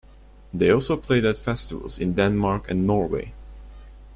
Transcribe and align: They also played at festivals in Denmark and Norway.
They 0.51 0.71
also 0.71 0.97
played 0.97 1.25
at 1.25 1.37
festivals 1.37 1.99
in 1.99 2.13
Denmark 2.13 2.71
and 2.71 2.87
Norway. 2.87 3.33